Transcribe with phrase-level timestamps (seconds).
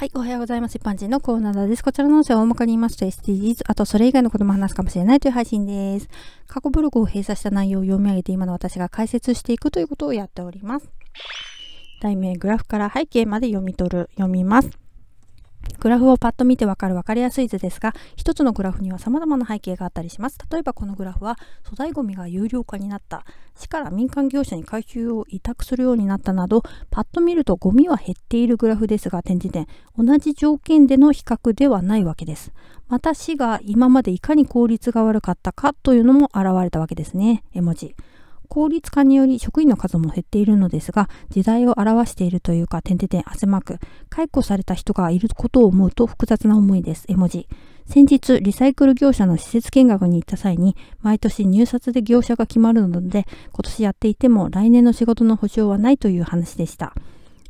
[0.00, 0.76] はい、おはようございます。
[0.76, 1.84] 一般人のコーナーです。
[1.84, 6.08] こちらの音声は大まかに言いますと SDGs、あとそれ以外のことも話すかもしれないという配信です。
[6.46, 10.90] 過去ブログを閉鎖した内容を読み上げて今の私が解説していくということをやっております。
[12.00, 14.70] 題名、グラフから背景まで読み取る、読みます。
[15.80, 20.38] グラフをパッと見てわかるわかりやすい図ですが、一つのグラフには様々な背景があったりします。
[20.50, 23.24] 例えばこのグラフは、粗大ごみが有料化になった、
[23.58, 29.66] 市から民間業者に回収を委託するようになったなど、パッと見るとゴミは減っているグラフですが、点字点、
[29.96, 32.52] 同じ条件での比較ではないわけです。
[32.88, 37.42] また市が今までいかに効率が悪かったかというのも現れたわけですね。
[37.54, 37.94] 絵文字。
[38.50, 43.78] 効率化により職員の数も減っているのですが、時代を表しているというか、点々点汗マーク、
[44.10, 47.04] 解雇された人がいることを思うと複雑な思いです。
[47.08, 47.46] 絵文字。
[47.86, 56.92] 先日、リサイクル業者の施設見学に行った際に、毎年入札で業者が決まるので、今年やっていても来年の仕事の保証はないという話でした。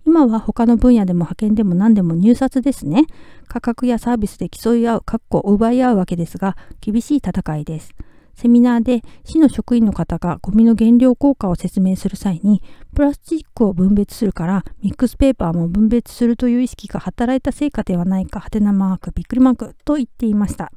[0.04, 3.06] 今は他の分野でも派遣でも何でも入札ですね。
[3.48, 7.94] 価格やサービスで競い合う、かっこ奪い合うわけですが、厳しい戦いです。
[8.40, 12.62] セミナーで市の職員の方がゴミの減量効果を説明する際に、
[12.94, 20.72] プラスチックを分別するからミックスペーパーも分別するという意識が働いた成果ではないか、はてなマーク、びっくりマークと言っていました。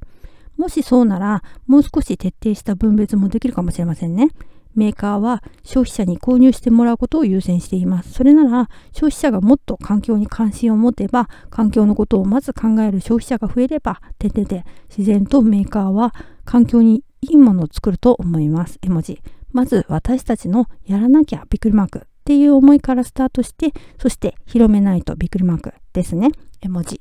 [0.58, 4.32] もしそうなら、もう少し徹底した分別もできるかもしれませんね。
[4.76, 8.12] メーカーは消費者に購入してもらうことを優先しています。
[8.12, 18.80] それなら消費者がもっと環境に関心を持てば、環境のことをまず考える消費者が増えれば、ててて自然とメーカーは環境にいいものを作ると思います。
[18.82, 19.22] 絵文字。
[19.52, 26.30] まず私たちのやらなきゃびっくりマークっていう思いからスタートして、そして広めないとびっくりマークですね。
[26.62, 27.00] 絵文字。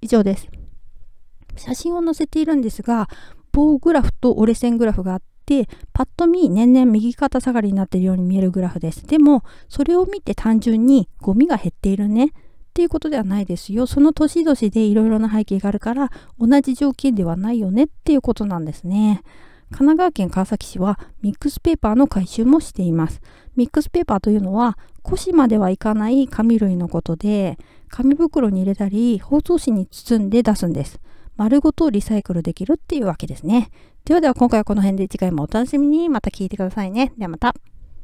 [0.00, 0.48] 以上です。
[1.56, 3.08] 写真を載せているんですが、
[3.52, 9.06] 棒グラフと折れ線グラフがあって、パッと見年々右肩下がりになっているように見えるグラフです。
[9.06, 12.30] でも、それを見て単純にゴミが減っているねっ
[12.72, 13.86] ていうことではないですよ。
[13.86, 19.22] その年々でいろいろな背景があるから、同じ条件ではないよねっていうことなんですね。
[19.70, 23.20] 神奈川県川崎市はミックスペーパーの回収もしています。
[23.56, 27.56] ミックスペーパーというのは、古紙まではいかない紙類のことで、
[27.88, 31.00] 紙袋に入れたり、包装紙に包んで出すんです。
[31.36, 33.70] 丸ごとリサイクルできるっていうわけですね。
[34.04, 37.12] ではでは今回はこの辺で次回もお楽しみにまた聞いてくださいね。
[37.16, 37.54] ではまた。